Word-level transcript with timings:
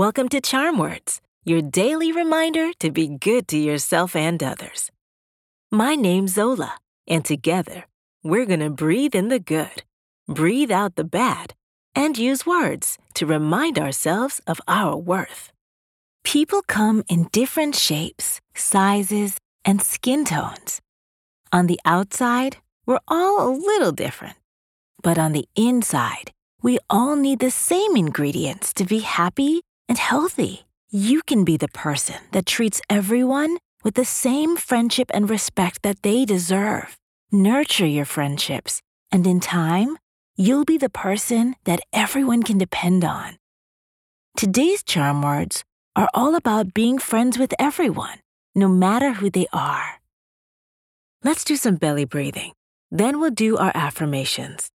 Welcome 0.00 0.30
to 0.30 0.40
Charm 0.40 0.78
Words, 0.78 1.20
your 1.44 1.60
daily 1.60 2.10
reminder 2.10 2.72
to 2.78 2.90
be 2.90 3.06
good 3.06 3.46
to 3.48 3.58
yourself 3.58 4.16
and 4.16 4.42
others. 4.42 4.90
My 5.70 5.94
name's 5.94 6.32
Zola, 6.32 6.78
and 7.06 7.22
together, 7.22 7.84
we're 8.22 8.46
going 8.46 8.60
to 8.60 8.70
breathe 8.70 9.14
in 9.14 9.28
the 9.28 9.38
good, 9.38 9.82
breathe 10.26 10.70
out 10.70 10.96
the 10.96 11.04
bad, 11.04 11.52
and 11.94 12.16
use 12.16 12.46
words 12.46 12.96
to 13.12 13.26
remind 13.26 13.78
ourselves 13.78 14.40
of 14.46 14.58
our 14.66 14.96
worth. 14.96 15.52
People 16.24 16.62
come 16.62 17.04
in 17.10 17.28
different 17.30 17.74
shapes, 17.74 18.40
sizes, 18.54 19.36
and 19.66 19.82
skin 19.82 20.24
tones. 20.24 20.80
On 21.52 21.66
the 21.66 21.80
outside, 21.84 22.56
we're 22.86 23.04
all 23.06 23.46
a 23.46 23.52
little 23.54 23.92
different. 23.92 24.38
But 25.02 25.18
on 25.18 25.32
the 25.32 25.46
inside, 25.56 26.30
we 26.62 26.78
all 26.88 27.16
need 27.16 27.40
the 27.40 27.50
same 27.50 27.98
ingredients 27.98 28.72
to 28.72 28.86
be 28.86 29.00
happy 29.00 29.60
and 29.90 29.98
healthy. 29.98 30.64
You 30.88 31.20
can 31.22 31.44
be 31.44 31.56
the 31.56 31.68
person 31.68 32.16
that 32.30 32.46
treats 32.46 32.80
everyone 32.88 33.58
with 33.82 33.94
the 33.94 34.04
same 34.04 34.56
friendship 34.56 35.10
and 35.12 35.28
respect 35.28 35.82
that 35.82 36.02
they 36.02 36.24
deserve. 36.24 36.96
Nurture 37.32 37.86
your 37.86 38.04
friendships, 38.04 38.80
and 39.10 39.26
in 39.26 39.40
time, 39.40 39.98
you'll 40.36 40.64
be 40.64 40.78
the 40.78 40.88
person 40.88 41.56
that 41.64 41.80
everyone 41.92 42.44
can 42.44 42.56
depend 42.56 43.04
on. 43.04 43.36
Today's 44.36 44.84
charm 44.84 45.22
words 45.22 45.64
are 45.96 46.08
all 46.14 46.36
about 46.36 46.72
being 46.72 46.98
friends 46.98 47.36
with 47.36 47.52
everyone, 47.58 48.20
no 48.54 48.68
matter 48.68 49.14
who 49.14 49.28
they 49.28 49.46
are. 49.52 50.00
Let's 51.24 51.44
do 51.44 51.56
some 51.56 51.76
belly 51.76 52.04
breathing. 52.04 52.52
Then 52.92 53.18
we'll 53.18 53.30
do 53.30 53.56
our 53.56 53.72
affirmations. 53.74 54.70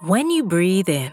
When 0.00 0.30
you 0.30 0.44
breathe 0.44 0.88
in, 0.88 1.12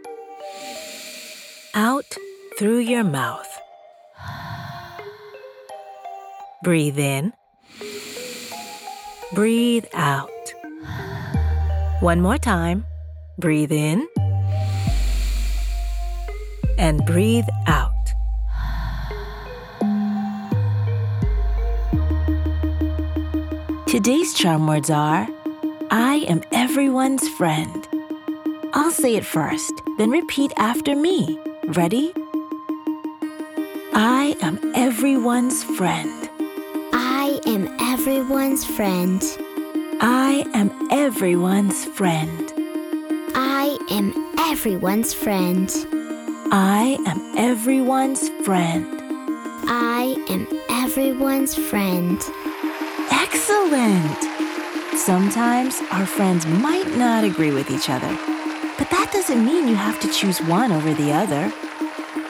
out 1.73 2.17
through 2.57 2.79
your 2.79 3.03
mouth. 3.03 3.47
Breathe 6.63 6.99
in. 6.99 7.33
Breathe 9.33 9.85
out. 9.93 10.29
One 12.01 12.21
more 12.21 12.37
time. 12.37 12.85
Breathe 13.37 13.71
in. 13.71 14.07
And 16.77 17.05
breathe 17.05 17.47
out. 17.67 17.91
Today's 23.87 24.33
charm 24.33 24.67
words 24.67 24.89
are 24.89 25.27
I 25.89 26.25
am 26.27 26.41
everyone's 26.51 27.27
friend. 27.29 27.87
I'll 28.73 28.91
say 28.91 29.15
it 29.15 29.25
first, 29.25 29.73
then 29.97 30.09
repeat 30.09 30.53
after 30.57 30.95
me. 30.95 31.37
Ready? 31.67 32.11
I 33.93 34.35
am 34.41 34.59
everyone's 34.75 35.63
friend. 35.63 36.29
I 36.91 37.39
am 37.45 37.67
everyone's 37.79 38.65
friend. 38.65 39.21
I 40.01 40.43
am 40.53 40.87
everyone's 40.91 41.85
friend. 41.85 42.51
I 43.35 43.77
am 43.91 44.13
everyone's 44.39 45.13
friend. 45.13 45.69
I 46.51 46.97
am 47.05 47.37
everyone's 47.37 48.29
friend. 48.43 48.85
I 49.67 50.15
am 50.29 50.47
everyone's 50.69 51.55
friend. 51.55 52.19
Excellent! 53.11 54.17
Sometimes 54.97 55.81
our 55.91 56.05
friends 56.05 56.45
might 56.47 56.97
not 56.97 57.23
agree 57.23 57.51
with 57.51 57.69
each 57.71 57.89
other, 57.89 58.09
but 58.77 58.89
that 58.89 59.09
doesn't 59.11 59.45
mean 59.45 59.67
you 59.67 59.75
have 59.75 59.99
to 60.01 60.11
choose 60.11 60.39
one 60.41 60.71
over 60.71 60.93
the 60.93 61.11
other. 61.11 61.51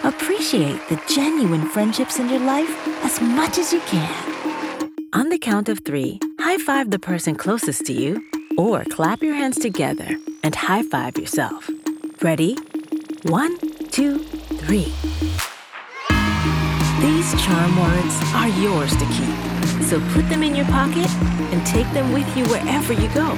Appreciate 0.03 0.79
the 0.89 1.01
genuine 1.07 1.67
friendships 1.69 2.19
in 2.19 2.29
your 2.29 2.39
life 2.39 2.87
as 3.03 3.21
much 3.21 3.57
as 3.57 3.71
you 3.71 3.79
can. 3.81 4.91
On 5.13 5.29
the 5.29 5.37
count 5.37 5.69
of 5.69 5.79
three, 5.79 6.19
high 6.39 6.57
five 6.57 6.89
the 6.89 6.99
person 6.99 7.35
closest 7.35 7.85
to 7.85 7.93
you, 7.93 8.23
or 8.57 8.83
clap 8.85 9.21
your 9.21 9.35
hands 9.35 9.59
together 9.59 10.17
and 10.43 10.55
high 10.55 10.83
five 10.83 11.17
yourself. 11.17 11.69
Ready? 12.21 12.57
One, 13.23 13.57
two, 13.89 14.19
three. 14.19 14.91
These 17.01 17.31
charm 17.43 17.79
words 17.79 18.15
are 18.33 18.49
yours 18.61 18.95
to 18.97 19.05
keep, 19.05 19.83
so 19.83 19.99
put 20.13 20.27
them 20.29 20.43
in 20.43 20.55
your 20.55 20.65
pocket 20.65 21.09
and 21.51 21.65
take 21.65 21.89
them 21.93 22.11
with 22.13 22.27
you 22.37 22.45
wherever 22.45 22.93
you 22.93 23.09
go. 23.13 23.37